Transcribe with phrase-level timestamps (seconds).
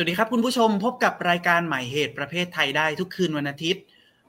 [0.00, 3.82] สวัสดีครับคุณผู้ชมพบกับรายการใหม่เหตุประเภทไทยได้ทุกคืนวันอาทิตย์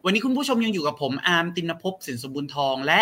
[0.05, 3.01] วันนี้คุณผู้ชมยังอยู่กับผมอาร์มตินภพสินสมบูรณ์ทองและ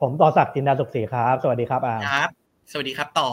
[0.00, 2.28] ผมต่อศักดิ์จินดาสุขศรีครับ สวัสดีครับอาร์มครับ
[2.72, 3.28] สวัสดีครับต่อ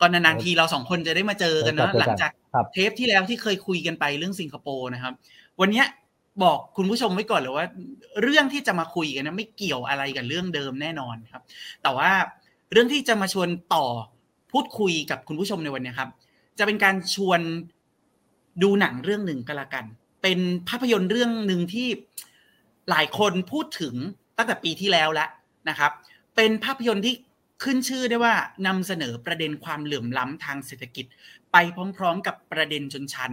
[0.00, 2.30] ก่อนนานๆทีเราสองคนจะได้มาเจอกันเนอะหลังจาก
[2.72, 5.12] เทปที่แล้วที่เคยคุยกันไปเรื่องสิงคโปร์นะครับ
[5.60, 5.82] วันนี้
[6.42, 7.66] บอกคุณผู้ชมไว้ก่อนเลยว่า
[8.22, 11.42] เรื่องที่จะมาคุยกันนะไม่เกี่ยวอะไรกับเรื่องเดิมแน่นอนครับ
[11.82, 12.10] แต่ว่า
[12.72, 13.86] เรื่องที่จะมาชวนต่อ
[14.52, 16.10] พูดคุยกับคุณผู้ชมในวันนี้ครับ
[16.58, 17.40] จะเป็นการชวน
[18.62, 19.84] ดูหนังเรื่องหนึ่งก็แล้วกัน
[20.22, 21.88] เป็นภาพยนตร์เรื่องหนึ่งที่
[22.90, 23.94] หลายคนพูดถึง
[24.36, 25.28] ตั้งแต่ปีที่แล้วแล้ว
[25.68, 25.92] นะครับ
[26.36, 27.14] เป็นภาพยนตร์ที่
[27.64, 28.34] ขึ้นชื่อได้ว่า
[28.66, 31.06] นำเสนอประเด็นความเหลื่อมล้ำทางเศรษฐกิจ
[31.52, 31.56] ไป
[31.96, 33.32] พร้อมๆ กับประเด็นชนชั้น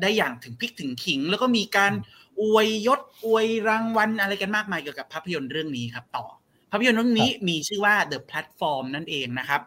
[0.00, 1.92] ได้อย่างถึงพลิกถึงขิง แล้วก็มีการ
[2.40, 6.26] อวยยศอวยรางวัลอะไรกันมากมายเกี่ยวกับภาพยนตร์เรื่องนี้ครับ ต่อ
[6.70, 9.60] ภาพยนตร์เรื่องนี้มีชื่อว่า The Platform นั่นเองนะครับ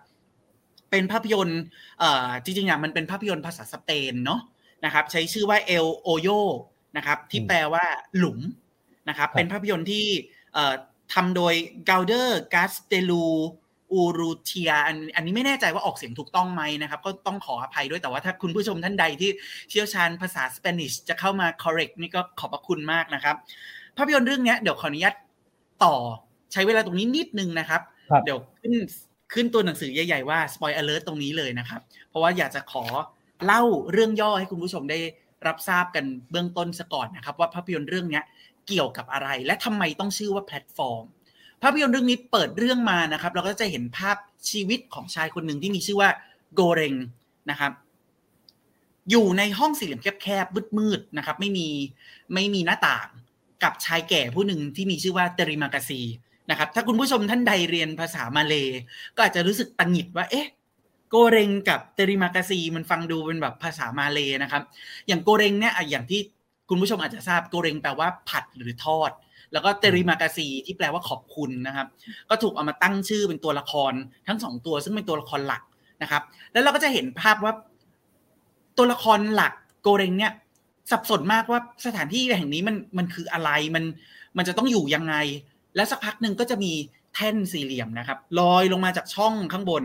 [0.92, 1.62] เป็นภาพยนตร์
[2.00, 4.42] เอ่อจริงๆอะมันเป็นภาพยนตร์ภาษาสเปนเนาะ
[4.86, 6.40] นะครับ ใช้ชื่อว่า El Hoyo
[6.98, 7.86] นะครับที่แปลว่า
[8.18, 8.40] หลุม
[9.10, 10.06] นะครับเป็นภาพยนตร์ที่
[10.54, 10.74] เอ่อ
[11.14, 11.54] ทำโดย
[11.90, 13.26] g a u d e r g a s t e l u
[13.94, 14.72] อูรูเทีย
[15.16, 19.30] อันนี้ไม่แน่ใจว่าออกเสียงถูกต้องไหมนะครับ ก็ต้องขออภัยด้วยแต่ว่าถ้าคุณผู้ชมท่านใดที่
[19.70, 23.36] เชี่ยวชาญภาษาสเปนิชจะเข้ามา correct นี่ก็ขอบพระคุณมากนะครับ
[23.98, 25.16] ภาพยนตร์เรื่องนี้เดี๋ยวขออนุญาต
[25.84, 25.96] ต่อ
[26.54, 27.82] ใช้เวลาตรงนี้นิดนึงนะครับ
[28.26, 28.74] เดี๋ยวขึ้น
[29.34, 32.86] ขึ้นตัวหนังสือใหญ่ๆว่า spoil alert ตรงนี้เลยนะครับ เพราะว่าอยากจะขอ
[33.46, 33.62] เล่า
[33.92, 35.00] เรื่องย่อให้คุณผู้ชมได้
[35.48, 38.22] รับทราบกันเบื้องต้นซะก่อนนะครับ ว่าภาพยนตร์เรื่องนี้
[38.68, 41.04] เกี่ยวกับอะไร และทำไมต้องชื่อว่าแพลตฟอร์ม
[41.64, 44.18] ภาพยนตร์เรื่องนี้เปิดเรื่องมานะครับ เราก็จะเห็นภาพ
[44.50, 46.10] ชีวิตของชายคนหนึ่งที่มีชื่อว่า
[46.54, 46.94] โกเรง
[47.52, 47.72] นะครับ
[49.10, 51.68] อยู่ในห้องสี่เหลี่ยมแคบๆมืดๆนะครับ ไม่มี
[52.34, 53.08] ไม่มีหน้าต่าง
[53.64, 56.02] กับชายแก่ผู้หนึ่งที่มีชื่อว่าเตริมากาซี
[56.50, 58.56] นะครับถ้าคุณผู้ชมท่านใดเรียนภาษามาเล
[59.16, 60.48] ก็อาจจะรู้สึกตังหิดว่าเอ๊ะ
[61.10, 64.64] โกเรงกับเตริมากาซีมันฟังดูเป็นแบบภาษามาเลนะครับ
[65.08, 66.22] อย่างโกเรงเนี่ยอย่างที่
[66.70, 69.12] คุณผู้ชมอาจจะทราบโกเรงแปลว่าผัดหรือทอด
[69.54, 71.88] แล้วก็เตริมากาซีที่แปลว่าขอบคุณนะครับ
[72.30, 73.94] ก็ถูกเอามาตั้งชื่อเป็นตัวละคร
[74.28, 75.62] ทั้งสองตัวซึ่งเป็นตัวละครหลัก
[76.02, 76.22] นะครับ
[76.52, 77.54] แล้วเราก็จะเห็นภาพว่า
[78.78, 80.32] ตัวละครหลักโกเรงเนี่ย
[80.92, 83.84] สับสนมากว่าสถานที่แห่งนี้มันมันคืออะไรมัน
[84.38, 85.16] มันจะต้องอยู่ยังไง
[85.78, 86.72] แล้วสักพักหนึ่งก็จะมี
[87.14, 89.84] แท่นสี่เหลี่ยมนะครับลอยลงมาจากช่องข้างบน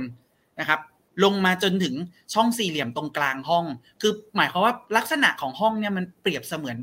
[0.60, 0.80] นะครับ
[1.24, 1.94] ลงมาจนถึง
[2.34, 3.64] ช่องสี่เหลี่ยมตรงกลางห้อง
[4.00, 6.76] คือหมายความว่าลักษณะของห้องเนี่ยมันเปรียบเสมือน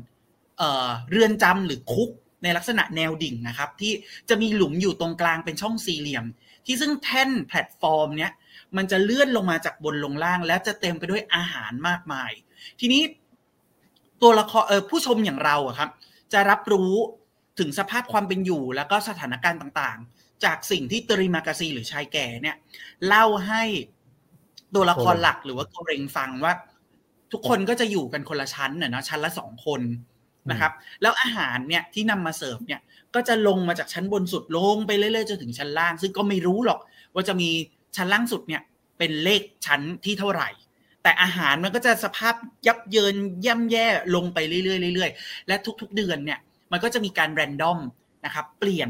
[0.58, 2.10] เอ่อเรือนจำหรือคุก
[2.42, 3.92] ในลักษณะแนวดิ่งนะครับ ที่
[4.28, 6.24] จะมีหลุมอยู่ตรงกลางเป็นช่องสี่เหลี่ยม
[6.66, 8.32] ที่ซึ่งแท่นแพลตฟอร์มเนี้ย
[8.76, 12.30] มันจะเลื่อนลงมาจากบนลงล่าง แล้วจะเต็มไปด้วยอาหารมากมาย
[12.80, 13.02] ทีนี้
[14.22, 15.90] ตัวละครเออผู้ชมอย่างเราอะครับ
[16.32, 16.92] จะรับรู้
[17.60, 22.56] ถึงสภาพความเป็นอยู่แล้วก็สถานการณ์ต่างๆ จากสิ่งที่ตริมากาซีหรือชายแก่เนี่ย
[23.06, 23.62] เล่าให้
[24.74, 26.52] ตัวละครหลักหรือว่าโกเรงฟังว่า
[27.32, 29.82] ทุกคนก็จะอยู่กันคนละชั้นน่ะนะชั้นละสองคน
[30.50, 30.72] นะครับ
[31.02, 32.80] แล้วอาหารเนี่ยที่นำมาเสิร์ฟเนี่ย
[33.14, 36.78] ก็จะลงมาจากชั้นบนสุดลงไปเรื่อยๆจนถึงชั้นล่าง ซึ่งก็ไม่รู้หรอก
[37.14, 37.50] ว่าจะมี
[37.96, 38.62] ชั้นล่างสุดเนี่ย
[38.98, 40.48] เป็นเลขชั้นที่เท่าไหร่
[41.02, 42.34] แต่อาหารมันก็จะสภาพ
[42.66, 43.14] ยับเยิน
[43.46, 46.38] ย่ำแย่ลงไปเรื่อยๆเรื่อยๆและทุก ๆ เดือนเนี่ย
[46.72, 47.78] มันก็จะมีการแรนดอม
[48.24, 48.88] นะครับเปลี่ยน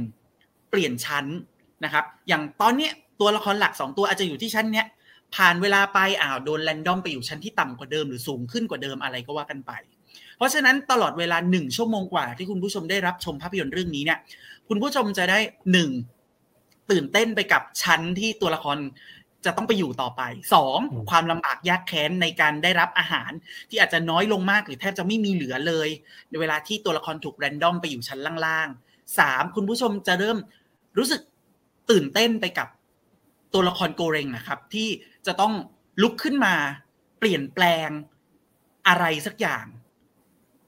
[0.71, 1.27] เปลี่ยนชั้น
[1.85, 2.89] นะครับ อย่างตอนนี้
[3.21, 4.87] ตัวละครหลัก 2 ตัวอาจจะอยู่ที่ชั้นเนี้ย
[5.35, 9.73] ผ่านเวลาไปอ้าวโดนแรนดอมไปอยู่ชั้นที่ต่ำกว่าเดิมหรือสูงขึ้นกว่าเดิมอะไรก็ว่ากันไป
[10.37, 14.19] เพราะฉะนั้นตลอดเวลาหนึ่งชั่วโมงกว่าที่คุณผู้ชมได้รับชมภาพยนตร์เรื่องนี้เนี่ย
[14.69, 15.39] คุณผู้ชมจะได้
[15.73, 15.91] หนึ่ง
[16.91, 18.79] ตื่นเต้นไปกับชั้นที่ตัวละคร
[19.45, 20.23] จะต้องไปอยู่ต่อไป
[20.55, 20.79] สอง
[21.11, 23.31] ความลำบากยากแค้นในการได้รับอาหาร
[23.71, 25.89] ที่อาจจะน้อยลงมากหรือแทบจะไม่มีเหลือเลย
[26.31, 30.39] ในเวลาที่ตัวละครถูกแรนดอมไปอยู่ชั้นล่างๆสามคุณผู้ชมจะเริ่ม
[30.99, 31.21] รู้สึก
[31.91, 32.69] ตื่นเต้นไปกับ
[33.55, 34.89] ตัวละครโกเรงนะครับ ที่
[35.27, 35.53] จะต้อง
[36.03, 36.55] ลุกขึ้นมา
[37.19, 37.89] เปลี่ยนแปลง
[38.89, 39.65] อะไรสักอย่าง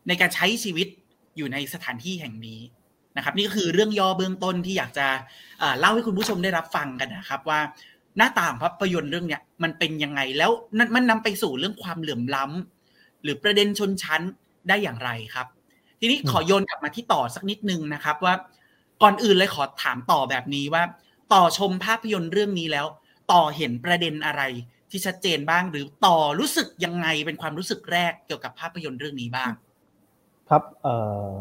[0.09, 0.89] ในการใช้ชีวิต
[1.37, 2.61] อยู่ในสถานที่แห่งนี้
[3.17, 5.07] นะครับ นี่ก็คือเรื่องย่อเบื้องต้นที่อยากจะ
[5.79, 7.61] เล่าให้คุณผู้ชมได้รับฟังกันนะครับว่า
[8.17, 10.51] หน้าต่างภาพยนตร์เรื่องเนี้ยมันเป็นยังไงแล้ว
[10.95, 14.23] มันนำไปสู่เรื่องความเหลื่อมล้ำหรือประเด็นชนชั้น
[14.69, 15.47] ได้อย่างไรครับ
[16.01, 18.35] ทีนี้ขอโยนกลับมาที่ต่อสักนิดนึงนะครับ ว่า
[19.03, 20.83] ก่อนอื่นเลยขอถามต่อแบบนี้ว่า
[21.33, 22.87] ต่อชมภาพยนตร์เรื่องนี้แล้ว
[23.33, 24.43] ต่อเห็นประเด็นอะไร
[24.91, 29.51] ที่ชัดเจนบ้าง หรือต่อรู้สึกยังไงเป็นความรู้สึกแรกเกี่ยวกับภาพยนตร์เรื่องนี้บ้าง
[30.51, 30.97] ครับเอ่
[31.31, 31.33] อ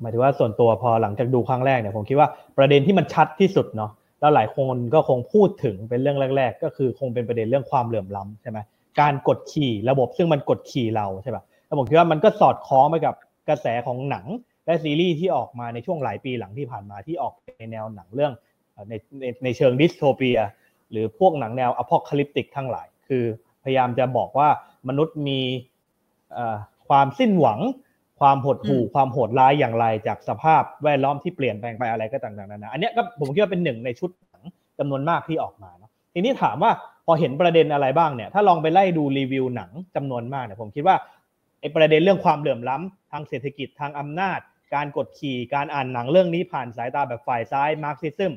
[0.00, 2.28] หมายถึงว่าส่วนตัวพอหลังจากดูครั้งแรกเนี่ยผมคิดว่า
[2.58, 3.90] ประเด็นที่มันชัดที่สุดเนาะ
[4.20, 8.58] แล้วหลายคนก็คงพูดถึงเป็นเรื่องแรก ๆ ก็คือคงเป็นประเด็นเรื่องความเหลื่อมล้ำใช่ไหม
[9.00, 13.14] การกดขี่ระบบซึ่งมันกดขี่เราใช่ป่ะแล้วผมคิดว่ามันก็สอดคล้องไปกับ
[13.48, 14.26] กระแสของหนัง
[14.66, 18.32] และซีรีส์ที่ออกมาในช่วงหลายปีหลังที่ผ่านมาที่ออกในแนวหนังเรื่อง
[18.88, 20.38] ในในในเชิงดิสโทเปีย
[20.90, 23.24] หรือพวกหนังแนวอพอคลิปติกทั้งหลาย คือ
[23.62, 24.48] พยายามจะบอกว่า
[24.88, 25.40] มนุษย์มี
[26.88, 27.58] ความสิ้นหวัง
[28.20, 34.42] ความหดหู่ความโหดร้ายอย่างไรจากสภาพแวดล้อมที่เปลี่ยนแปลงไปอะไรก็ต่างๆนานาอันนี้ก็ผมคิดว่าเป็นหนึ่งในชุดหนัง
[34.78, 36.72] จำนวนมากที่ออกมาเนาะทีนี้ถามว่า
[37.06, 40.96] พอเห็นประเด็นอะไรบ้างเนี่ยถ้าลองไปไล่ดูรีวิวหนังจำนวนมากเนี่ยผมคิดว่า
[41.60, 44.40] ไอ้ประเด็นเรื่องความเหลื่อมล้ำทางเศรษฐกิจทางอำนาจ
[44.74, 48.32] การกดขี่การอ่านหนังเรื่องนี้ผ่านสายตาแบบฝ่ายซ้ายมาร์กซิซึม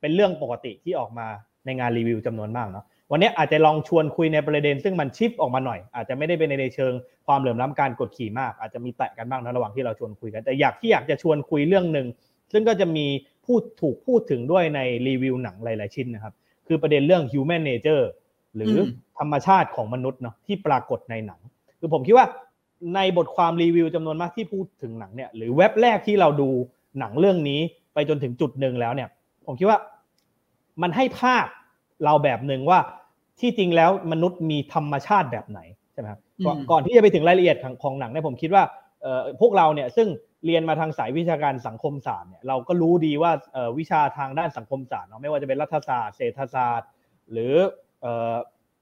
[0.00, 1.26] เป็นเรื่องปกติที่ออกมา
[1.64, 6.92] ในงานรีวิวจำนวนมากเนาะ วันนี้อาจจะลองชวนคุยในประเด็น ซึ่งมันชิปออกมาหน่อย อาจจะไม่ได้เป็นในเชิง
[7.26, 12.06] ความเหลื่อมล้าการกดขี่มาก อาจจะมีแตะกันบ้างนะระหว่างที่เราชวนคุยกัน แต่อยากที่อยากจะชวนคุยเรื่องหนึ่ง
[12.52, 13.06] ซึ่งก็จะมี
[13.46, 16.34] พูดถูกพูดถึงด้วยในรีวิวหนังหลาย ๆ ชิ้นนะครับ
[16.66, 18.04] คือประเด็นเรื่อง human nature
[18.56, 18.74] หรือ
[19.18, 21.40] ธรรมชาติของมนุษย์เนาะที่ปรากฏในหนัง
[21.80, 22.26] คือผมคิดว่า
[22.94, 26.48] ในบทความรีวิวจำนวนมากที่พูดถึงหนังเนี่ยหรือเว็บแรกที่เราดู
[26.98, 27.60] หนังเรื่องนี้
[27.94, 29.08] ไปจนถึงจุดหนึ่งแล้วเนี่ย
[29.46, 29.78] ผมคิดว่า
[30.82, 31.46] มันให้ภาพ
[32.04, 32.78] เราแบบหนึ่งว่า
[33.40, 35.60] ที่จริงแล้วมนุษย์มีธรรมชาติแบบไหน
[35.92, 36.20] ใช่ไหมครับ
[36.70, 38.62] ก่อนที่จะไปถึงรายละเอียดของหนังเนี่ยผมคิดว่า
[39.40, 40.08] พวกเราเนี่ยซึ่ง
[40.46, 43.32] เรียนมาทางสายวิชาการสังคมศาสตร์เนี่ยเราก็รู้ดีว่า
[43.78, 46.88] วิชาทางด้านสังคมศาสตร์เนาะไม่ว่าจะเป็นรัฐศาสตร์เศรษฐศาสตร์
[47.32, 47.54] หรือ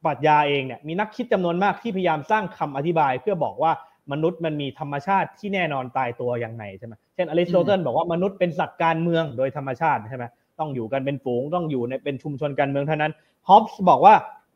[0.05, 3.73] ปรัชญาเองเนี่ยมีนักคิดจำนวนมากที่พยายามสร้างคำอธิบาย เพื่อบอกว่า
[4.13, 10.25] มนุษย์มันมีธรรมชาติที่แน่นอนตายตัวอย่างไรใช่ไหมเช่นอริสโตเติลบอกว่ามนุษย์เป็นสัตว์การเมืองโดยธรรมชาติใช่ไหม
[10.59, 13.13] ต้องอยู่กันเป็นฝูงต้องอยู่ในเป็นชุมชนการเมืองเท่านั้น
[13.49, 14.15] ฮอปส์บอกว่า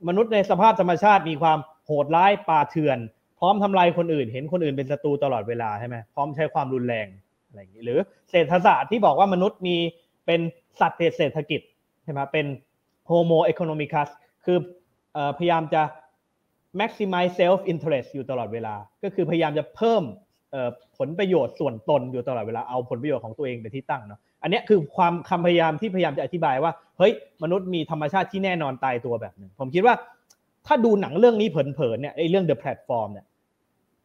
[0.09, 2.99] มนุษย์ในสภาพธรรมชาติมีความโหดร้ายป่าเถื่อน
[3.39, 7.07] พร้อมทำลายคนอื่น เห็นคนอื่นเป็นศัตรูตลอดเวลาใช่ไหมพร้อมใช้ความรุนแรง
[7.47, 7.99] อะไรอย่างนี้หรือ
[8.31, 9.77] เศรษฐศาสตร์ที่บอกว่ามนุษย์มี
[10.27, 10.41] เป็น
[10.81, 11.61] สัตว์เศรษฐกิจ
[12.05, 12.47] ใช่ไหมเป็น
[13.07, 14.09] homo economicus
[14.45, 14.59] คือ
[15.39, 15.83] พยายามจะ
[16.81, 20.03] maximize self interest อยู่ตลอดเวลา ก็คือพยายามจะเพิ่ม
[20.99, 27.13] ผลประโยชน์ส่วนตนอยู่ตลอดเวลาเอาผลประโยชน์ของตัวเองเป็นที่ตั้งเนาะอันนี้คือความคำพยายามที่พยายามจะอธิบายว่า เฮ้ย
[27.43, 29.95] มนุษย์มีธรรมชาติที่แน่นอนตายตัวแบบหนึ่งผมคิดว่า
[30.67, 33.27] ถ้าดูหนังเรื่องนี้เผินๆเนี่ยไอ้เรื่อง The Platform เนี่ย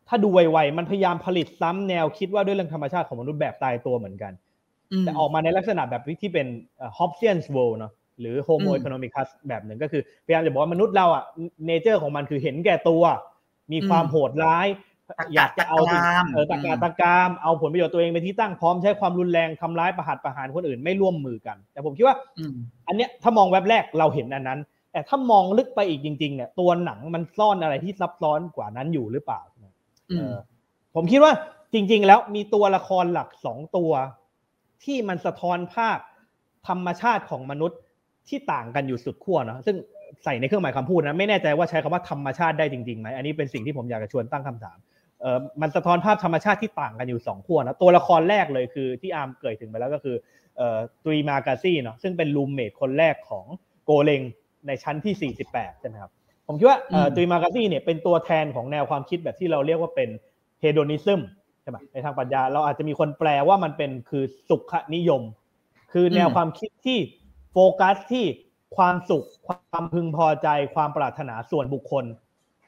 [0.08, 4.34] ถ้าดูไวๆมันพยายามผลิตซ้ำแนวคิดว่าด้วยเรื่องธรรมชาติของมนุษย์แบบตายตัวเหมือนกัน
[5.02, 6.48] แต่ออกมาในลักษณะแบบที่เป็น
[6.98, 11.24] Hobbesian's world เนาะหรือ Homo economicus แบบหนึ่งก็คือพยายามจะบอกว่ามนุษย์เราอะ
[11.68, 13.04] เนเจอร์ของมันคือเห็นแก่ตัว
[13.72, 14.68] มีความโหดร้าย
[15.36, 15.78] อยากจะเอา
[16.34, 22.16] เออตะการตะกามเอาผลประโยชน์ตัวเองเป็นที่ตั้งพร้อมใช้ความรุนแรงทำร้ายประหัตประหารคนอื่นไม่ร่วมมือกัน แต่ผมคิดว่า
[22.88, 24.60] อันเนี้ยถ้ามองแว็บแรกเราเห็นอันนั้น
[24.92, 29.42] แต่ถ้ามองลึกไปอีกจริงๆเนี่ยตัวหนังมันซ่อนอะไรที่ซับซ้อนกว่านั้นอยู่หรือเปล่า
[30.96, 31.34] ผมคิดว่า
[31.74, 33.92] จริง ๆ แล้วมีตัวละครหลักสองตัว
[34.84, 35.98] ที่มันสะท้อนภาพ
[36.68, 37.80] ธรรมชาติของมนุษย์
[38.30, 39.78] ที่ต่างกันอยู่สุดขั้วนะซึ่ง
[40.24, 44.91] ใส่ในเครื่องหมายคำพูดนะไม่แน่ใจว่าใช้คำว่าธรรมชาติได้จริงๆไหมอันนี้เป็นสิ่งที่ผมอยากจะชวนตั้งคำถามเออ
[45.62, 50.16] มันสะท้อนภาพธรรมชาติที่ต่างกันอยู่2ขั้วนะตัวละครแรกเลยคือที่อาร์มเกิดถึงไปแล้วก็คือ
[50.58, 53.46] เอ่อตุยมากาซี่เนาะซึ่งเป็นรูมเมทคนแรกของ
[53.86, 54.22] โกเลง
[54.68, 56.12] ในชั้นที่ 48 ใช่ไหมครับ
[56.48, 60.10] ผมคิดว่าเอ่อตุยมากาซี่เนี่ยเป็นตัวแทนของแนวความคิดแบบที่เราเรียกว่าเป็น
[60.62, 61.22] เฮโดนิซึม
[61.62, 65.22] ใช่ไหมในทางปรัชญาเราอาจจะมีคนแปลว่ามันเป็นคือสุขนิยม
[65.94, 67.00] คือแนวความคิดที่
[67.52, 68.26] โฟกัสที่
[68.78, 72.06] ความสุข ความพึงพอใจ ความปรารถนาส่วนบุคคล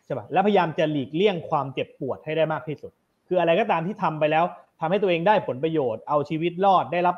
[0.05, 2.91] ใช่ป่ะและพยายามจะหลีกเลี่ยงความเจ็บปวดให้ได้มากที่สุด
[3.27, 4.45] คืออะไรก็ตามที่ทำไปแล้ว
[4.79, 7.15] ทำให้ตัวเองได้ผลประโยชน์ เอาชีวิตรอดได้รับ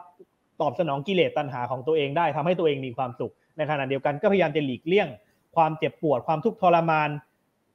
[0.62, 5.08] ตอบสนองกิเลสตัณหาของตัวเองได้ทำให้ตัวเองมีความสุข ในขณะเดียวกันก็พยายามจะหลีกเลี่ยง
[5.56, 7.10] ความเจ็บปวดความทุกข์ทรมาน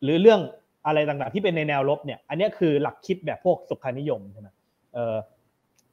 [0.03, 0.41] หรือเรื่อง
[0.87, 4.49] อะไรต่างๆ ที่เป็นในแนวลบเนี่ย อันนี้คือหลักคิดแบบพวกสุขานิยมใช่ไหม
[4.95, 5.17] เออ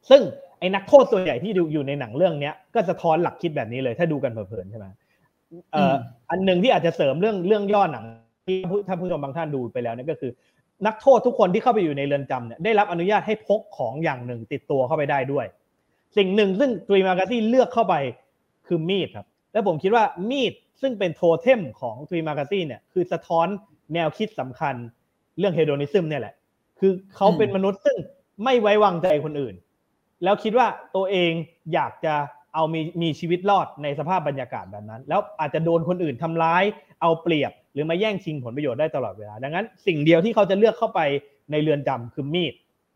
[0.09, 0.21] ซึ่ง
[0.59, 4.86] ไอ้นักโทษส่วนใหญ่ที่ดูอยู่ในหนังเรื่องเนี้ยก็จะท้อนหลักคิดแบบนี้เลยถ้าดูกันเพลินๆใช่ไหม
[5.71, 5.95] เอ่อ
[6.29, 8.05] อันหนึ่งที่อาจจะเสริมเรื่องเรื่องย่อหนัง
[8.48, 10.32] ที่ท่านผู้ชมบางท่านดูไปแล้วนี่ก็คือ
[10.88, 15.46] นักโทษทุกคนที่เข้าไปอยู่ในเรือนจำเนี่ยได้รับอนุญาตให้พกของอย่างหนึ่งติดตัวเข้าไปได้ด้วย
[16.18, 17.96] สิ่งหนึ่งซึ่งตรีมาการซี่เลือกเข้าไป
[18.68, 23.48] คือมีดครับ และผมคิดว่ามีดซึ่งเป็นโทเทมของตรีมาการซี่เนี่ยคือสะท้อน
[23.94, 24.75] แนวคิดสำคัญ
[25.39, 26.34] เรื่องเฮโดนิซึมเนี่ยแหละ
[26.80, 27.98] คือเขาเป็นมนุษย์ซึ่ง
[28.44, 29.56] ไม่ไว้วางใจคนอื่น
[30.24, 31.32] แล้วคิดว่าตัวเอง
[31.74, 32.16] อยากจะ
[32.54, 36.63] เอามีมีชีวิตรอดในสภาพบรรยากาศแบบนั้น แล้วอาจจะโดนคนอื่นทำร้าย
[37.01, 41.00] เอาเปรียบ รือมาแย่งชิงผลประโยชน์ได้ตลอดเวลา ดังนั้นสิ่งเดียวที่เขาจะเลือกเข้าไป
[41.51, 42.53] ในเรือนจำคือมีด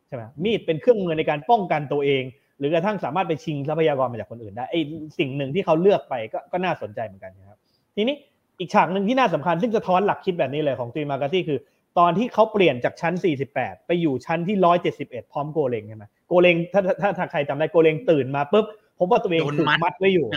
[0.08, 2.24] ใช่ไหมมีดเป็นเครื่องมือในการป้องกันตัวเอง
[2.60, 4.76] หรือกระทั่งสามารถไปชิงทรัพยากรมาจากคนอื่นได้ไอ
[5.20, 7.58] สิ่งหนึ่งที่เขาเลือกไปก็ก็น่าสนใจเหมือนกันนะครับ
[7.96, 8.16] ทีนี้
[8.60, 11.60] อีกฉากหนึ่งที่น่าสำคัญซึ่งจะท้อนหลักคิดแบบนี้เลยของตีมาการ์ตี้คือ
[12.00, 13.14] ตอนที่เขาเปลี่ยนจากชั้น
[13.52, 14.56] 48 ไปอยู่ชั้นที่
[14.94, 18.66] 171 พร้อมโกเลงใช่ไหมโกเลงถ้าถ้าถ้าใครจำได้โกเลงตื่นมาปุ๊บ
[19.00, 20.28] พบว่าตัวเองถูกมัดไว้อยู่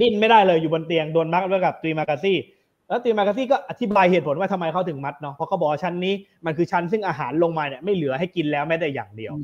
[0.00, 2.36] ดิ้นไม่ได้เลยอยู่บนเตียงโดนมัดไว้กับตีมากาซี่
[2.92, 6.14] แล้วตีมากาซี่ก็อธิบายเหตุผลว่าทำไมเขาถึงมัดเนาะเพราะเขาบอกชั้นนี้
[6.46, 9.34] มันคือชั้นซึ่งอาหารลงมาเนี่ยไม่เหลือให้กินแล้วแม้แต่อย่างเดียว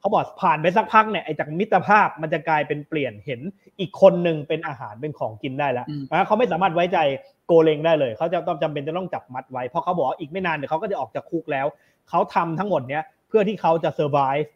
[0.00, 3.40] เขาบอกผ่านไปสักพักเนี่ยไอ้จากมิตรภาพมันจะกลายเป็นเปลี่ยนเห็น
[3.80, 6.98] อีกคนหนึ่งเป็นอาหารเป็นของกินได้แล้วนะเขาไม่สามารถไว้ใจ
[7.46, 11.66] โกเลงได้เลย เขาจะต้องจำเป็นจะต้องจับมัดไว้เพราะเขาบอกอีกไม่นานเดี๋ยวเขาก็จะออกจากคุกแล้ว
[12.10, 14.50] เขาทำทั้งหมดเนี้ยเพื่อที่เขาจะ survive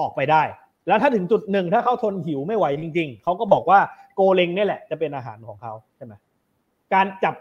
[0.00, 0.42] ออกไปได้
[0.88, 3.78] แล้วถ้าถึงจุดหนึ่งถ้าเขาทนหิวไม่ไหวจริง ๆเขาก็บอกว่า
[4.14, 6.12] โกเลงนี่แหละจะเป็นอาหารของเขาใช่ไหม
[6.94, 7.34] การจับ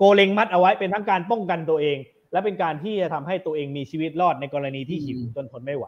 [0.00, 1.98] โกเลงมัดเอาไว้เป็นทั้งการป้องกันตัวเอง
[2.32, 5.84] และเป็นการที่จะทำให้ตัวเองมีชีวิตรอดในกรณีที่หิวจนทนไม่ไหว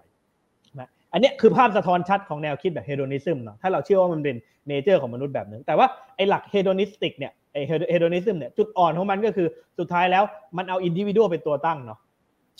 [0.79, 4.37] นะอันนี้คือภาพสะท้อนชัดของแนวคิดแบบ hedonism เนาะถ้าเราเชื่อว่ามันเป็น
[4.69, 7.61] nature ของมนุษย์แบบนึง แต่ว่าไอ้หลัก hedonistic เนี่ยไอ้
[7.91, 10.25] hedonism เนี่ยจุดอ่อนของมันก็คือสุดท้ายแล้ว
[10.57, 11.99] มันเอา individual เป็นตัวตั้งเนาะ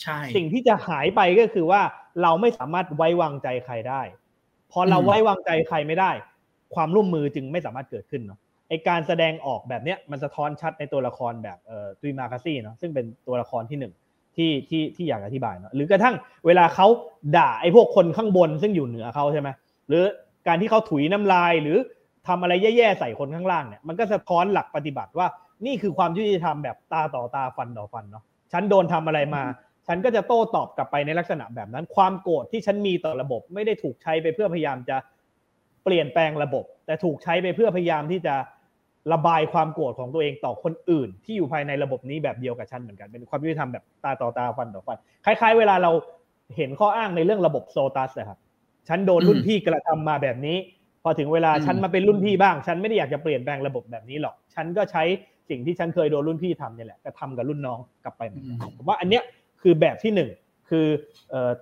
[0.01, 1.81] ใช่สิ่งที่จะหายไปก็คือว่า
[2.21, 4.01] เราไม่สามารถไว้วางใจใครได้
[4.71, 6.11] พอเราไว้วางใจใครไม่ได้
[6.75, 8.39] ความร่วมมือจึงไม่สามารถเกิดขึ้นเนาะ
[8.69, 13.93] ไอการแสดงออกแบบเนี้ยมันสะท้อนชัดในตัวละครแบบเอ่อตุยมาคาซี่เนาะซึ่งเป็นตัวละครที่หนึ่ง
[14.35, 16.15] ที่ที่ที่อยากอธิบายเนาะหรือกระทั่ง
[16.45, 16.87] เวลาเขา
[17.37, 19.49] ด่าไอ้พวกคนข้างบนซึ่งอยู่เหนือเขาใช่ไหม
[19.87, 20.03] หรือ
[20.47, 21.77] การที่เขาถุยน้ำลายหรือ
[22.27, 25.27] ทำอะไรแย่ๆใส่คนข้างล่างเนี่ยมันก็สะท้อนหลักปฏิบัติว่า
[25.65, 29.43] นี่คือความยุติธรรมแบบตาต่อตาฟันต่อฟันเนาะฉันโดนทำอะไรมา
[29.87, 34.97] ฉันก็จะโต้ตอบกลับไปในลักษณะแบบนั้น ความโกรธที่ฉันมีต่อระบบ ไม่ได้ถูกใช้ไปเพื่อพยายามจะ
[35.83, 38.35] เปลี่ยนแปลงระบบ แต่ถูกใช้ไปเพื่อพยายามที่จะ
[39.13, 45.91] ระบายความโกรธของตัวเองต่อคนอื่น ที่อยู่ภายในระบบนี้แบบเดียวกับฉันเหมือนกันเป็นความยุติธรรมแบบตาต่อตาฟันต่อฟันคล้าย ๆ เวลาเรา
[46.57, 48.39] เห็นข้ออ้างในเรื่องระบบโซตัสนะครับ
[48.87, 50.57] ฉันโดนรุ่นพี่กระทำมาแบบนี้
[51.03, 55.03] พอถึงเวลาฉันมาเป็นรุ่นพี่บ้าง ฉันไม่ได้อยากจะเปลี่ยนแปลงระบบแบบนี้หรอก ฉันก็ใช้
[55.49, 58.21] สิ่งที่ฉันเคยโดนรุ่นพี่ทำนี่แหละกระทากับรุ่นน้องกลับไป
[58.77, 59.23] ผมว่าอันเนี้ย
[59.61, 60.29] คือแบบที่หนึ่ง
[60.69, 60.85] คือ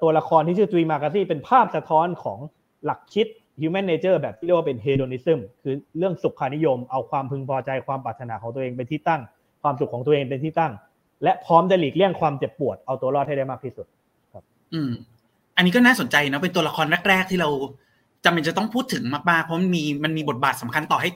[0.02, 2.40] ตัวละครที่ชื่อตุยมากาซี่เป็นภาพสะท้อนของ
[2.86, 3.28] หลักคิด
[3.62, 9.22] human nature แบบที่เรียกว่าเป็น hedonism คือเรื่องสุขานิยม เอาความพึงพอใจความปรารถนาของตัวเองเป็นที่ตั้ง
[9.64, 10.74] ความสุขของตัวเองเป็นที่ตั้ง
[11.24, 13.86] และพร้อมจะหลีกเลี่ยงความเจ็บปวดเอาตัวรอดให้ได้มากที่สุด
[14.34, 14.92] ครับ อืม
[15.56, 17.50] อันนี้ก็น่าสนใจนะเป็นตัวละครแรก ๆ ที่เรา
[18.26, 21.10] จำเป็นจะต้องพูดถึงมากๆเพราะมันมีมันมีบทบาทสำคัญต่อให้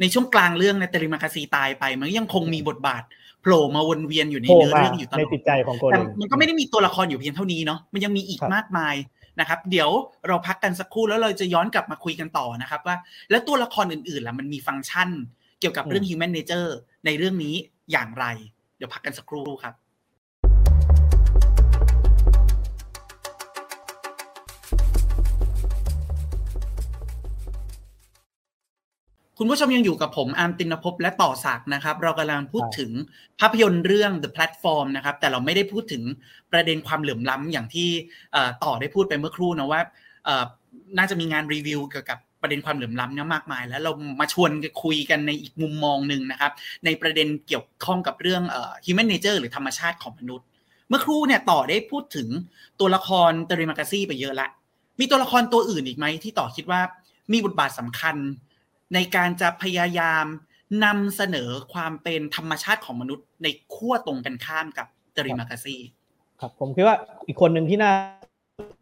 [0.00, 3.02] ในช่วงกลางเรื่องในเตริมาคาซีตายไป มันยังคงมีบทบาท
[3.42, 8.94] โผล่มาวนเวียนอยู่ในเนื้อเรื่องอยู่ตลอดในจิตใจของโกแต่มันก็ไม่ได้มีตัวละครอยู่เพียงเท่านี้เนาะมันยังมีอีกมากมาย
[9.40, 9.90] นะครับ เดี๋ยว
[10.28, 12.96] เราพักกันสักครู่แล้วเราจะย้อนกลับมาคุยกันต่อนะครับว่า
[13.30, 15.08] แล้วตัวละครอื่นๆล่ะมันมีฟังก์ชัน
[15.60, 16.70] เกี่ยวกับเรื่อง human nature
[17.06, 17.54] ในเรื่องนี้
[17.92, 18.24] อย่างไร
[18.76, 19.74] เดี๋ยวพักกันสักครู่ครับ
[29.42, 32.90] คุณผู้ชมยังอยู่กับผมอาร์มตินภพและต่อศักนะครับ เรากำลังพูดถึง
[33.40, 36.02] ภาพยนตร์เรื่อง The Platform นะครับ แต่เราไม่ได้พูดถึง
[36.52, 37.88] ประเด็นความเหลื่อมล้ำอย่างที่
[38.64, 39.80] ต่อได้พูดไปเมื่อครู่นะว่า
[40.98, 44.50] น่าจะมีงานรีวิวเกี่ยวกับประเด็นความเหลื่อมล้ำเนี่ยมากมาย แล้วเรามาชวน
[44.82, 46.52] คุยกันในอีกมุมมองหนึ่งนะครับ
[46.84, 48.42] ในประเด็นเกี่ยวข้องกับเรื่อง
[48.86, 50.46] human nature หรือธรรมชาติของมนุษย์
[50.88, 52.28] เมื่อครู่เนี่ยต่อได้พูดถึง
[52.80, 54.48] ตัวละครเตริมากาซี่ไปเยอะละ
[55.00, 56.80] มีตัวละครตัวอื่นอีกไหมที่ต่อคิดว่า
[57.32, 58.16] มีบทบาทสำคัญ
[58.94, 60.24] ในการจะพยายาม
[60.84, 65.76] นำเสนอความเป็นธรรมชาติของมนุษย์ในขั้วตรงกันข้ามกับเตริมากาซี
[66.40, 67.92] ครับผมคิดว่าอีกคนหนึ่งที่น่า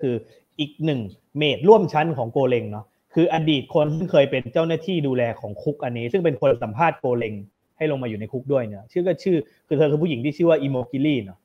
[0.01, 0.15] คือ
[0.61, 1.01] อีกหนึ่ง
[1.37, 7.35] เมดร่วมชั้นของโกเลงเนาะคืออดีตคนที่เคยเป็นเจ้าหน้าที่ดูแลของคุกอันนี้ ซึ่งเป็นคนสัมภาษณ์โกเลง
[7.77, 9.37] ให้ลงมาอยู่ในคุกด้วยเนี่ยชื่อก็ชื่อ
[9.67, 11.39] คือเธอคือผู้หญิงที่ชื่อว่าอิโมกิลี่เนาะ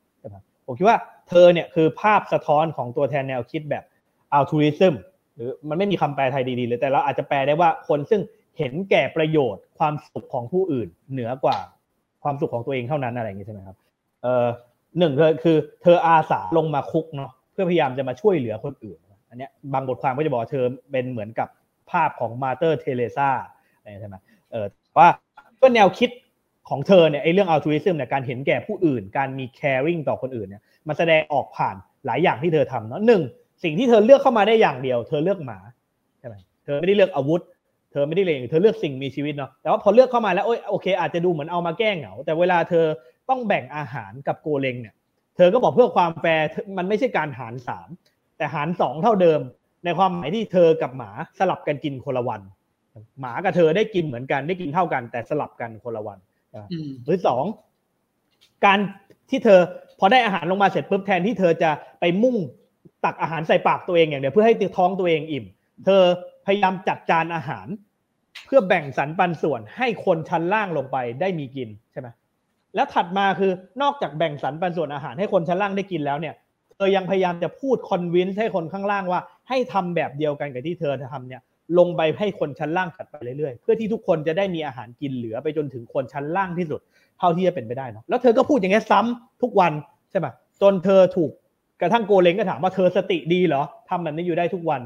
[0.66, 3.84] ผมคิดว่าเธอเนี่ยคือภาพสะท้อนของตัวแทนแนวคิดแบบ
[4.32, 4.94] altruism
[5.34, 8.20] หรือมันไม่มีคำแปลไทยดีๆเลยแต่เราอาจจะแปลได้ว่าคนซึ่ง
[8.58, 11.58] เห็นแก่ประโยชน์ความสุขของผู้อื่น เหนือกว่า
[12.22, 13.76] ความสุขของตัวเองเท่านั้นอะไรอย่างนี้ใช่ไหมครับ
[14.22, 14.46] เอ่อ
[14.98, 21.48] หนึ่งเลยคือเธออาสาลงมาคุกเนาะเพื่อพยายามจะมาช่วยเหลือคนอื่น อันเนี้ยบางบทความก็จะบอกเธอเป็นเหมือนกับ
[21.90, 23.30] ภาพของ Mother Teresa
[23.76, 24.16] อะไรใช่ไหม
[24.52, 24.66] เออ
[24.98, 25.08] ว่า
[25.62, 26.10] ก็แนวคิด
[26.68, 33.22] ของเธอเนี่ยไอ้เรื่องอัลทูริซึมเนี่ยการเห็นแก่ผู้อื่น การมี caring ต่อคนอื่นเนี่ยมาแสดงออกผ่านหลายอย่างที่เธอทำเนาะหนึ่ง
[33.64, 35.58] สิ่งที่เธอเลือกเข้ามาได้อย่างเดียว เธอเลือกหมา
[36.18, 36.34] ใช่ไหม
[36.64, 37.42] เธอไม่ได้เลือกอาวุธ
[37.94, 42.84] เธอไม่ได้เลงเธอเลือกสิ่งมีชีวิตเนาะแต่ว่าพอเลือกเข้ามาแล้วโอเค อาจจะดูเหมือนเอามาแก้เหงา แต่เวลาเธอ
[43.30, 44.94] ต้องแบ่งอาหารกับโกเลงเนี่ย
[45.36, 46.46] เธอก็บอกเพื่อความแฟร์
[46.78, 47.88] มันไม่ใช่การหารสาม
[48.36, 49.40] แต่หารสองเท่าเดิม
[49.84, 52.40] ในความหมายที่เธอกับหมาสลับกันกินคนละวัน
[53.20, 56.18] หมากับเธอได้กินเหมือนกันได้กินเท่ากัน แต่สลับกันคนละวัน
[57.04, 57.44] หรือสอง
[58.64, 58.78] การ
[59.30, 59.60] ที่เธอ
[59.98, 61.70] พอได้อาหารลงมาเสร็จปุ๊บแทนที่เธอจะ
[62.00, 62.36] ไปมุ่ง
[63.04, 65.44] ตักอาหารใส่ปากตัวเองอย่างเดียวเพื่อให้ท้องตัวเองอิ่ม
[65.84, 66.02] เธอ
[66.46, 67.66] พยายามจัดจานอาหาร
[68.46, 72.08] เพื่อแบ่งสรรปันส่วนให้คนชั้นล่างลงไปได้มีกินใช่ไหม
[72.74, 76.34] แล้วถัดมาคือนอกจากแบ่งสรรปันส่วนอาหารให้คนชั้นล่างได้กินแล้วเนี่ย
[76.76, 81.42] เธอยังพยายามจะพูดคอนวินส์ให้คนข้างล่างว่า ให้ทำแบบเดียวกันกับที่เธอทำเนี่ย
[81.78, 86.80] ลงไปให้คนชั้นล่างถัดไปเรื่อยๆ เพื่อที่ทุกคนจะได้มีอาหารกินเหลือไปจนถึงคนชั้นล่างที่สุด
[87.18, 89.72] เท่าที่จะเป็นไปได้เนาะแล้วเธอก็พูดอย่างนี้ซ้ำทุกวัน
[90.10, 90.26] ใช่ไหม
[90.62, 91.30] จนเธอถูก
[91.80, 94.80] กระทั่งโกเลงก็ถามว่าเธอสติดีเหรอทำแบบนี้อยู่ได้ทุกวัน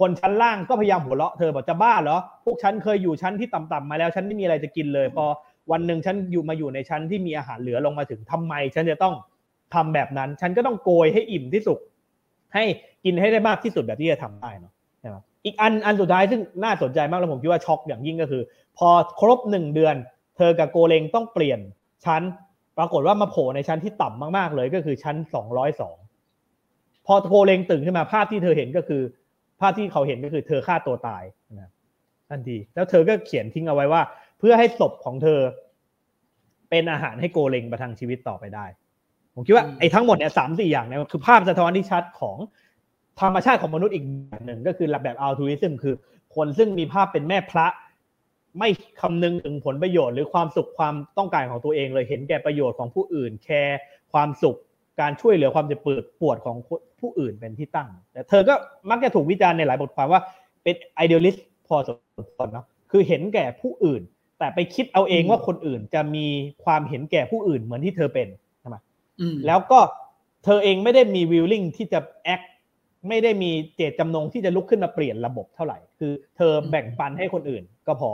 [0.00, 5.24] คนชั้นล่างก็พยายามหัวเราะเธอบอกจะบ้าเหรอ พวกฉันเคยอยู่ชั้นที่ต่ำๆมาแล้ว ฉันไม่มีอะไรจะกินเลย พอ
[5.72, 9.14] วันหนึ่งฉันอยู่มาอยู่ในชั้นที่มีอาหารเหลือลงมาถึงทำไม ฉันจะต้อง
[9.74, 11.78] ทำแบบนั้น ฉันก็ต้องโกยให้อิ่มที่สุด
[12.54, 12.64] ให้
[13.04, 14.72] กินให้ได้มากที่สุดแบบที่จะทำได้เนาะ
[15.04, 18.42] นะครับอีกอันอันสุดท้ายซึ่งน่าสนใจมากแล้วผมคิดว่าช็อกอย่างยิ่งก็คือ
[18.78, 18.88] พอ
[19.20, 19.94] ครบหนึ่งเดือน
[20.36, 21.60] เธอกับโกเลงต้องเปลี่ยน
[22.04, 22.22] ชั้น
[22.78, 25.96] ปรากฏว่ามาโผล่ในชั้นที่ต่ำมากๆเลยก็คือชั้นสองร้อยสอง
[27.06, 31.22] พอโกเลงตื่นขึ้นมาภาพที่เธอเห็นก็คือาพที่เขาเห็นก็คือเธอฆ่าตัวตาย
[31.60, 31.70] นะ
[32.30, 34.02] ทันทีแล้วเธอก็เขียนทิ้งเอาไว้ว่า
[34.38, 35.40] เพื่อให้ศพของเธอ
[36.70, 38.66] เป็นอาหารให้โกเลงประทังชีวิตต่อไปได้
[39.34, 42.36] ผมคิดว่าไอ้ทั้งหมดเนี่ยสามสี่อย่างเนี่ยคือภาพสะท้อนที่ชัดของ
[43.20, 45.94] ธรรมชาติของมนุษย์อีกแบบหนึ่งก็คือแบบ altruism คือ
[46.36, 47.66] คนซึ่งมีภาพเป็นแม่พระ
[48.58, 48.68] ไม่
[49.00, 53.78] คำนึงถึงผลประโยชน์ หรือความสุขความต้องการของตัวเองเลยเห็นแก่ประโยชน์ของผู้อื่น แคร์
[54.12, 54.56] ความสุข
[55.00, 55.80] การช่วยเหลือความเจ็บ
[56.20, 56.56] ปวดของ
[57.04, 58.54] ผู้อื่นเป็นที่ตั้ง แต่เธอก็
[58.90, 60.20] มักจะถูกวิจารณ์ในหลายบทความว่า
[60.62, 61.96] เป็น idealist พอสม
[62.36, 64.02] ควรเนาะคือเห็นแก่ผู้อื่น
[64.38, 66.26] แต่ไปคิดเอาเองว่าคนอื่นจะมี
[66.64, 68.28] ความเห็นแก่ผู้อื่นเหมือนที่เธอเป็น
[68.60, 68.76] ใช่ไหม
[69.46, 69.80] แล้วก็
[70.44, 72.40] เธอเองไม่ได้มีวิลลิ่งที่จะแอค
[73.08, 78.10] ไม่ได้มีเจตจำนงที่จะลุกขึ้นมาเปลี่ยนระบบเท่าไหร่ คือเธอแบ่งปันให้คนอื่นก็พอ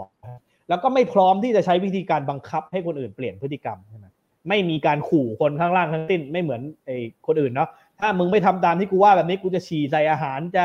[0.68, 4.06] แล้วก็ไม่พร้อมที่จะใช้วิธีการบังคับให้คนอื่นเปลี่ยนพฤติกรรมใช่ไหม
[4.48, 7.68] ไม่มีการขู่คนข้างล่างทั้งสิ้นไม่เหมือนไอ้คนอื่นเนาะ
[8.00, 10.64] ถ้ามึงไม่ทำตามที่กูว่าแบบนี้กูจะฉี่ใส่อาหารจะ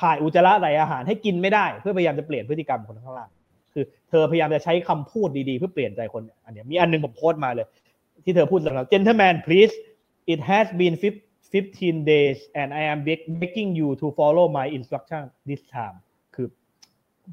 [0.00, 3.30] ถ่ายอุจจาระใส่อาหารให้กินไม่ได้ เพื่อพยายามจะเปลี่ยนพฤติกรรมคนข้างล่าง
[3.72, 7.66] คือเธอพยายามจะใช้คำพูดดีๆ เพื่อเปลี่ยนใจคนอันนี้มีอันนึงผมโพสต์มาเลย
[8.24, 9.74] ที่เธอพูดสำหรับ gentleman please
[10.32, 10.94] it has been
[11.52, 13.00] 15 days and I am
[13.40, 15.96] begging you to follow my instruction this time
[16.34, 16.46] คือ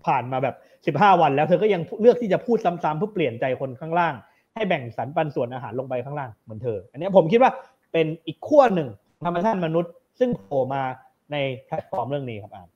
[0.05, 0.47] ผ่านมาแบ
[0.93, 4.13] บ 15 วันแล้วเธอก็ยังเลือกที่จะพูดซ้ำๆเพื่อเปลี่ยนใจคนข้างล่าง
[4.55, 7.51] ให้แบ่งสรรปันส่วนอาหารลงไปข้างล่างเหมือนเธอ อันนี้ผมคิดว่า
[7.93, 8.89] เป็นอีกขั้วหนึ่ง
[9.25, 10.83] ธรรมชาติมนุษย์ซึ่งโผล่มา
[11.31, 11.35] ใน
[11.65, 12.67] แพลตฟอร์มเรื่องนี้ครับอ่าน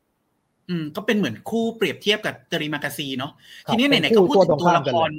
[0.69, 3.31] อืมก็เป็นเหมือนคู่เปรียบเทียบกับตริมากาซีเนาะ
[3.67, 5.09] ทีนี้ไหนๆก็พูดถึงตัวละคร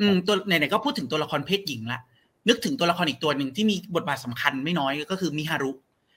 [0.00, 2.00] อืมตัวไหนๆก็พูดถึงตัวละครเพศหญิงละ
[2.48, 5.70] นึกถึงตัวละครอีกตัวหนึ่งที่มีบทบาทสำคัญไม่น้อยก็คือมิฮารุ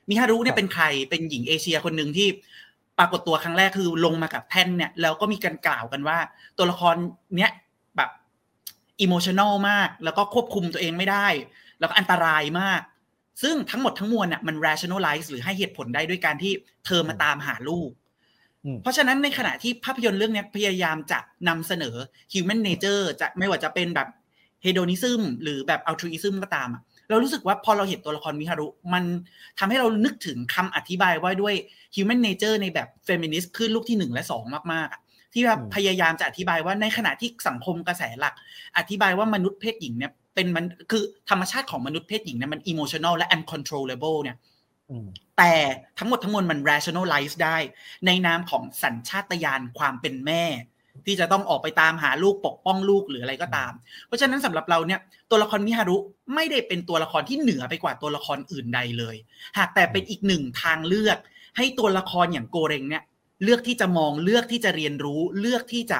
[0.10, 2.28] มิฮารุเนี่ยเป็นใครเป็นหญิงเอเชียคนหนึ่งที่
[2.98, 6.18] ปรากฏตัวครั้งแรกคือลงมากับแท่นเนี่ยแล้วก็มีการกล่าวกันว่า
[6.58, 6.96] ตัวละคร
[7.38, 7.52] เนี้ย
[9.02, 11.28] อิโมชันอลมาก แล้วก็ควบคุมตัวเองไม่ได้
[11.80, 12.82] แล้วก็อันตรายมาก
[13.42, 16.52] ซึ่งทั้งหมดทั้งมวลน่ะมัน rationalize หรือให้เหตุผลได้ด้วยการที่
[16.86, 17.90] เธอมาตามหาลูก
[18.82, 21.96] เพราะฉะนั้นในขณะที่ภาพยนตร์เรื่องนี้พยายามจะนำเสนอ
[22.34, 24.08] human nature จะไม่ว่าจะเป็นแบบ
[24.66, 26.70] hedonism หรือแบบ altruism ก็ตาม
[27.10, 29.04] เรารู้สึกว่าพอเราเห็นตัวละครมิฮารุ มัน
[29.60, 31.54] ทำให้เรานึกถึงคำอธิบายว่าด้วย
[31.96, 38.34] human nature ในแบบ feminist ขึ้นลูกที่หนึ่งและสองมากๆ ที่แบบพยายามจะอธิบายว่าในขณะที่สังคมกระแสหลัก
[38.78, 44.38] อธิบายว่ามนุษย์เพศหญิงเนี่ยเป็นมันคือธรรมชาติของมนุษย์เพศหญิงเนี่ยมันอิโมชันอลและ uncontrollable เนี่ย
[45.38, 45.54] แต่
[45.98, 47.58] ทั้งหมดทั้งมวลมัน rationalize ได้
[48.06, 50.44] ในนามของสัญชาตญาณความเป็นแม่
[51.06, 53.72] ที่จะต้องออกไปตามหาลูกปกป้องลูกหรืออะไรก็ตาม
[54.08, 55.98] เพราะฉะนั้นสำหรับเราเนี่ยตัวละครมิฮารุ
[56.36, 59.16] ไม่ได้เป็นตัวละครที่เหนือไปกว่าตัวละครอื่นใดเลย
[59.58, 61.18] หากแต่เป็นอีกหนึ่งทางเลือก
[61.58, 63.04] ให้ตัวละครอย่างโกเรงเนี่ย
[63.44, 66.00] เลือกที่จะมองเลือกที่จะเรียนรู้ เลือกที่จะ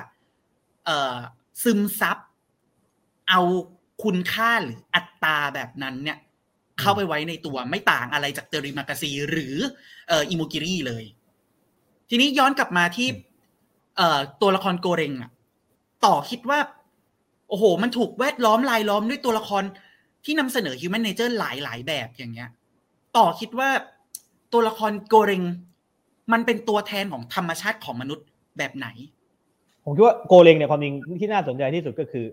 [0.86, 1.18] เอ่อ
[1.64, 2.18] ซึมซับ
[3.30, 3.42] เอา
[4.04, 6.18] คุณค่าหรืออัตตาแบบนั้นเนี่ย
[6.80, 9.56] เข้าไปไว้ในตัวไม่ต่างอะไรจากเตอริมากาซีหรือ
[10.08, 11.04] เอ่ออิโมกิรีเลย
[12.10, 13.08] ทีนี้ย้อนกลับมาที่
[13.98, 15.32] เอ่อตัวละครโกเรงอะ
[16.06, 16.60] ต่อคิดว่า
[17.50, 19.64] โอ้โห มันถูกแวดล้อมรายล้อมด้วยตัวละคร
[20.26, 22.50] ที่นำเสนอ human nature หลายหลายแบบอย่างเงี้ย
[23.18, 23.70] ต่อคิดว่า
[24.54, 25.44] ตัวละครโกเรง
[26.34, 28.26] มันเป็นตัวแทนของธรรมชาติของมนุษย์
[28.58, 28.88] แบบไหน
[29.84, 32.26] ผมคิดว่าโกเลงเนี่ยความจริงที่น่าสนใจที่สุดก็คือ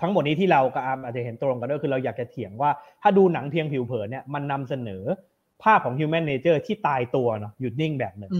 [0.00, 2.70] ทั้งหมดนี้ที่เรากับอาร์มอาจจะเห็นตรงกันก็คือเราอยากจะเถียงว่า
[3.02, 5.02] ถ้าดูหนังเพียงผิวเผินเนี่ยมันนำเสนอ
[5.62, 8.30] ภาพของ human nature ที่ตายตัวเนาะหยุดนิ่งแบบหนึ่ง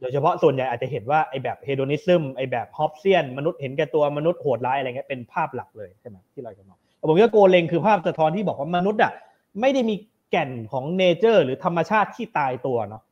[0.00, 6.78] โดยเฉพาะส่วนใหญ่อาจจะเห็นว่าไอ้แบบเฮโดนิซึมไอ้แบบฮอปเซียน มนุษย์เห็นแก่ตัวมนุษย์โหดร้ายอะไรเงี้ยเป็นภาพหลักเลยใช่ไหมที่เราจะมอง
[7.08, 9.12] ผมว่าโกเลงคือภาพสะท้อนที่บอกว่ามนุษย์อะ
[9.60, 9.94] ไม่ได้มี
[10.30, 13.02] แก่นของเนเจอร์ หรือธรรมชาติที่ตายตัวเนาะ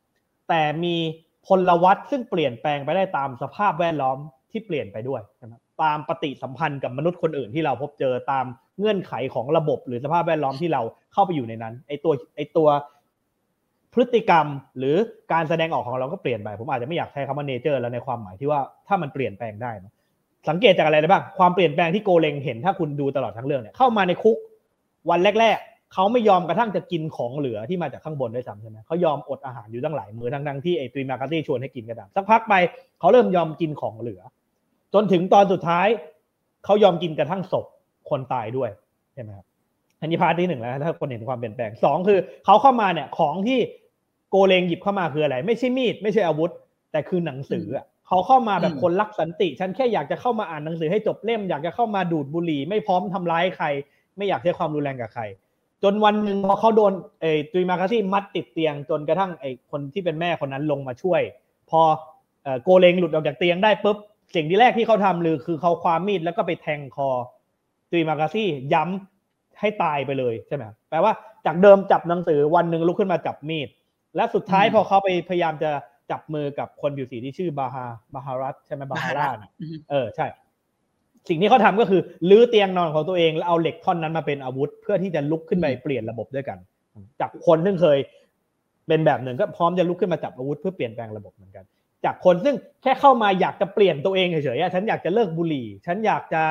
[0.49, 0.95] แต่มี
[1.47, 4.17] พลวัตซึ่งเปลี่ยนแปลงไปได้ตามสภาพแวดล้อม
[4.51, 8.45] ที่เปลี่ยนไปด้วยนะ ตามปฏิสัมพันธ์กับมนุษย์คนอื่นที่เราพบเจอตาม
[8.79, 10.81] เงื่อนไขของระบบ หรือสภาพแวดล้อมที่เรา
[11.13, 12.67] เข้าไปอยู่ในนั้นไอตัวไอตัว
[13.93, 14.45] พฤติกรรม
[14.77, 14.95] หรือ
[15.33, 19.93] การแสดงออกของเราก็เปลี่ยนไป ผมอาจจะไม่อยากใช้คำว่าเนเจอร์แล้วในความหมายที่ว่าถ้ามันเปลี่ยนแปลงได้นะ
[20.49, 24.37] สังเกตจากอะไรได้บ้างความเปลี่ยนแปลงที่โกเลงเห็นถ้าคุณดูตลอดทั้งเรื่องเนี่ยเข้ามาในคุก
[25.09, 32.53] วันแรก ๆเขาไม่ยอมกระทั่งจะกินของเหลือที่มาจากข้างบนด้วยซ้ำใช่ไหมเขายอมอดอาหารอยู่ตั้งหลายมื้อทั้งทั้งที่ไอ้ตริมากาซีชวนให้กินกระดับสักพักไป
[32.99, 34.21] เขาเริ่มยอมกินของเหลือ
[34.93, 35.87] จนถึงตอนสุดท้าย
[36.65, 37.65] เขายอมกินกระทั่งศพ
[38.09, 38.69] คนตายด้วย
[39.13, 39.45] ใช่ไหมครับ
[40.01, 43.59] อันนี้ part ที่หนึ่งแล้วถ้าคนเห็นความเปลี่ยนแปลงสองคือเขาเข้ามาเนี่ยของที่
[44.29, 46.51] โกเลงหยิบเข้ามาคืออะไร ไม่ใช่มีด ไม่ใช่อาวุธ
[46.91, 53.67] แต่คือหนังสืออะเขาเข้ามาแบบคนรักสันติ ฉันแค่อยากจะเข้ามาอ่านหนังสือให้จบเล่มอยากจะเข้ามาดูดบุหรี่ไม่พร้อมทำร้ายใคร
[54.17, 55.23] ไม่อยากใช้ความรุนแรงกับใคร
[55.83, 61.21] จนวันหนึ่งพอเขาโดนไอ้ตุยมาคาซี่มัดติดเตียง จนกระทั่งไอ้คนที่เป็นแม่คนนั้นลงมาช่วย
[61.69, 61.81] พอ
[62.63, 63.97] โกเลงหลุดออกจากเตียงได้ปุ๊บ
[64.35, 67.09] สิ่งที่แรกที่เขาทำเลยคือเขาความมีดแล้วก็ไปแทงคอ
[67.91, 71.11] ตุยมาคาซี่ย้ำให้ตายไปเลยใช่ไหมแปลว่า
[71.45, 73.67] จากเดิมจับหนังสือวันหนึ่งลุกขึ้นมาจับมีด
[74.15, 75.71] และสุดท้ายพอเขาไปพยายามจะ
[76.11, 79.51] จับมือกับคนผิวสีที่ชื่อบาฮาบาฮารัตใช่ไหมบาฮาร่านะ
[79.91, 80.27] เออใช่
[81.29, 86.57] สิ่งที่เขาทาก็คือลื้อเตียงนอนของตัวเองแล้วเอาเหล็กท่อนนั้นมาเป็นอาวุธ เพื่อที่จะลุกขึ้นไปเปลี่ยนระบบด้วยกัน
[87.21, 87.97] จากคนซึ่งเคย
[88.87, 91.65] เป็นแบบหนึ่งก็พร้อมจะลุกขึ้นมาจับอาวุธเพื่อเปลี่ยนแปลงระบบเหมือนกัน
[92.05, 96.41] จากคนซึ่งแค่เข้ามาอยากจะเปลี่ยนตัวเองเฉยๆฉันอยากจะเลิกบุหรี่ ฉันอยากจะ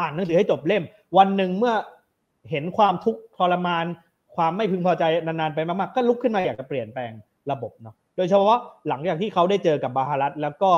[0.00, 0.84] อ่านหนังสือให้จบเล่ม
[1.18, 1.74] วันหนึ่งเมื่อ
[2.50, 3.84] เห็นความทุกข์ทรมาน
[4.36, 7.12] ความไม่พึงพอใจนานๆไปมากๆ ก็ลุกขึ้นมาอยากจะเปลี่ยนแปลง
[7.50, 10.70] ระบบเนาะโดยเฉพาะหลังจากที่เขาได้เจอกับบาฮารัตแล้วก็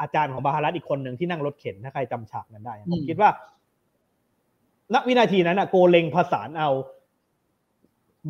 [0.00, 3.30] อาจารย์ของบาฮารัตอีกคนหนึ่งที่นั่งรถเข็นถ้าใครจำฉากนั้นได้ผมคิดว่า
[4.94, 6.70] ณวินาทีนั้นอะโกเลงผสานเอา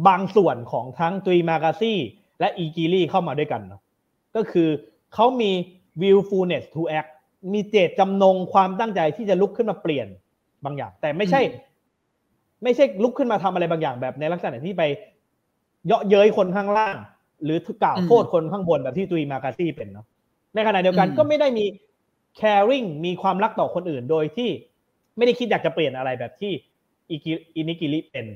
[0.09, 1.99] บางส่วนของทั้งตุยมากาซี่
[2.41, 3.81] และอีกิลี่เข้ามาด้วยกันเนาะ
[4.37, 4.69] ก็คือ
[5.15, 5.51] เขามี
[6.03, 7.11] willfulness to act
[7.53, 10.07] มีเจตจำนงความตั้งใจที่จะลุกขึ้นมาเปลี่ยน
[10.65, 11.41] บางอย่าง แต่ไม่ใช่
[12.63, 14.83] ไม่ใช่ลุกขึ้นมาทำอะไรบางอย่างแบบในลักษณะที่ไป
[15.87, 16.97] เยาะเย้ยคนข้างล่าง
[17.45, 20.07] หรือกล่าวโทษคนข้างบนแบบที่ตริมากาซีเป็นเนาะ
[20.55, 21.65] ในขณะเดียวกันก็ไม่ได้มี
[22.41, 24.51] caring มีความรักต่อคนอื่นโดยที่
[25.17, 26.53] ไม่ได้คิดอยากจะเปลี่ยนอะไรแบบที่
[27.11, 28.27] อิโมกิริเป็น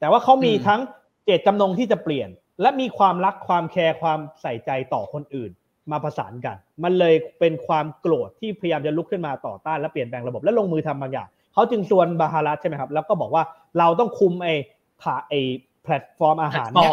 [0.00, 0.80] แต่ว่าเขามีทั้ง
[1.24, 2.28] เจตจำนงที่จะเปลี่ยน
[2.60, 5.50] และมีความรักความแคร์ความใส่ใจต่อคนอื่น
[5.92, 13.42] มาประสานกัน มันเลยเป็นความโกรธที่พยายามจะลุกขึ้นมาต่อต้านและเปลี่ยนแปลงระบบและลงมือทำบางอย่างเขาจึงชวนบาฮารัตใช่ไหมครับแล้วก็บอกว่า
[13.78, 14.54] เราต้องคุมไอ้
[15.02, 15.40] ผ่าไอ้
[15.82, 16.92] แพลตฟอร์มอาหารเนี่ย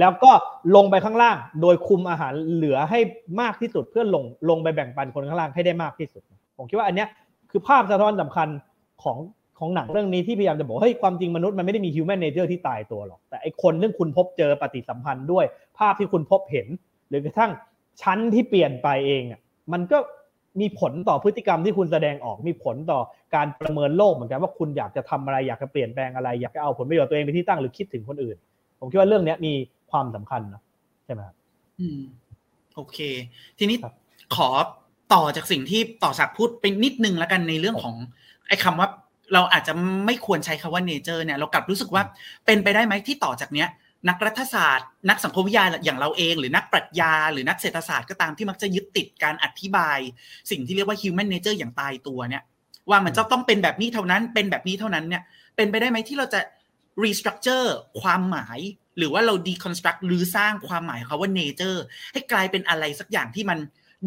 [0.00, 0.30] แล้วก็
[0.76, 3.00] ลงไปข้างล่าง โดยคุมอาหารเหลือให้
[3.40, 6.22] มากที่สุดเพื่อลงลงไปแบ่งปันคนข้างล่างให้ได้มากที่สุด
[6.58, 7.08] ผมคิดว่าอันเนี้ย
[7.50, 8.48] คือภาพสะท้อนสำคัญ
[9.02, 9.18] ของ
[9.58, 15.44] ของหนังเรื่องนี้ที่พยายามจะบอกเฮ้ยความจริงมนุษย์มันไม่ได้มี human nature ที่ตายตัวหรอก แต่ไอ้คนที่คุณพบเจอปฏิสัมพันธ์ด้วย
[15.78, 16.66] ภาพที่คุณพบเห็น
[17.08, 17.50] หรือกระทั่ง
[18.02, 19.40] ชั้นที่เปลี่ยนไปเองอะ
[19.72, 19.98] มันก็
[20.60, 23.00] มีผลต่อพฤติกรรมที่คุณแสดงออกมีผลต่อ
[23.34, 28.36] การประเมินโลกเหมือนกันว่าคุณอยากจะทำอะไรอยากจะเปลี่ยนแปลงอะไร อยากจะเอาผลประโยชน์ตัวเองไปที่ตั้งหรือคิดถึงคนอื่น
[28.78, 29.52] ผมคิดว่าเรื่องนี้มี
[29.90, 30.62] ความสำคัญนะ
[31.04, 31.36] ใช่ไหมครับ
[31.80, 32.00] อืม
[32.74, 32.98] โอเค
[33.58, 33.76] ทีนี้
[34.36, 34.48] ขอ
[35.14, 37.94] ต่อจากสิ่งที่ต่อสักพูดไปนิดนึงแล้วกันในเรื่องของ
[38.48, 38.88] ไอ้คาว่า
[39.32, 39.72] เราอาจจะ
[40.06, 42.02] ไม่ควรใช้คาว่าเนเจอร์เนี่ยเรากลับรู้สึกว่า
[42.46, 43.68] เป็นไปได้ไหมที่ต่อจากเนี้ย
[44.08, 49.98] นักรัฐศาสตร์ นักสังคมวิทยาอย่างเราเอง หรือนักปรัชญา หรือนักเศรษฐศาสตร์ก็ตามที่มักจะยึดติดการอธิบาย
[50.50, 52.42] สิ่งที่เรียกว่า human nature อย่างตายตัวเนี่ย
[52.90, 55.22] ว่ามันจะต้องเป็นแบบนี้เท่านั้น เป็นแบบนี้เท่านั้นเนี่ย
[55.56, 56.40] เป็นไปได้ไหมที่เราจะ
[57.04, 57.68] restructure
[58.00, 58.58] ความหมาย
[58.98, 61.78] หรือว่าเรา deconstruct หรือสร้างความหมายเขาว่า nature
[62.12, 63.58] ให้กลายเป็นอะไรสักอย่างที่มัน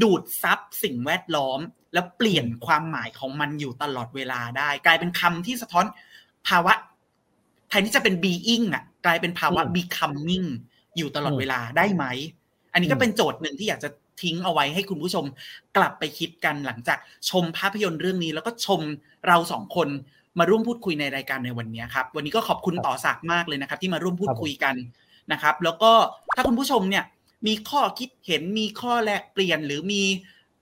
[0.01, 1.59] ดูดซับสิ่งแวดล้อม
[1.93, 5.85] แล้วเปลี่ยนความหมายของมันอยู่ตลอดเวลาได้ กลายเป็นคำที่สะท้อน
[6.47, 6.73] ภาวะ
[7.69, 10.47] แทนที่จะเป็น being อะ กลายเป็นภาวะ becoming
[10.97, 12.05] อยู่ตลอดเวลาได้ไหม
[12.73, 13.89] อันนี้ก็เป็นโจทย์หนึ่งที่อยากจะ
[14.21, 15.25] ทิ้งเอาไว้ให้คุณผู้ชม
[15.77, 16.97] กลับไปคิดกันหลังจาก
[17.29, 18.81] ชมภาพยนตร์เรื่องนี้ แล้วก็ชม
[19.27, 19.87] เราสองคน
[20.39, 24.75] มาร่วมพูดคุยในรายการในวันนี้ครับ วันนี้ก็ขอบคุณต่อสักมากเลยนะครับ ที่มาร่วมพูดคุยกัน
[25.31, 25.91] นะครับ แล้วก็
[26.35, 27.05] ถ้าคุณผู้ชมเนี่ย
[27.47, 30.03] มีข้อคิดเห็นมีข้อแลกเปลี่ยนหรือมี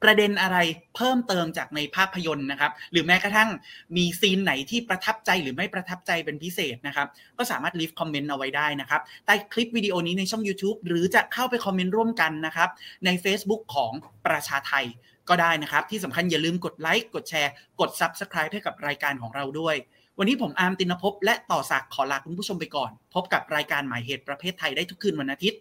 [0.03, 0.57] ประเด็นอะไร
[0.95, 3.49] เพิ่มเติมจากในภาพยนตร์นะครับ หรือแม้กระทั่ง
[3.97, 12.69] มี scene ไหนที่ประทับใจหรือไม่ประทับใจเป็นพิเศษนะครับ ก็สามารถ leave comment เอาไว้ได้นะครับ ใต้คลิปวิดีโอนี้ในช่อง YouTube หรือจะเข้าไป comment ร่วมกันนะครับ
[13.05, 13.91] ใน Facebook ของ
[14.25, 14.85] ประชาไท
[15.29, 19.75] ก็ได้นะครับ ที่สำคัญอย่าลืมกดไลค์กดแชร์ กด Subscribe ให้กับรายการของเราด้วย
[20.19, 25.59] วันนี้ผมอาร์มตินภพและต่อศักขอลาคุณผู้ชมไปก่อน พบกับรายการหมายเหตุประเพทไทยได้ทุกคืนวันอาทิตย์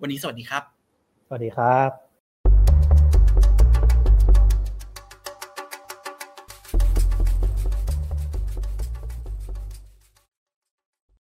[0.00, 0.62] วันนี้สวัสดีครับ
[1.26, 2.11] สวัสดีครับ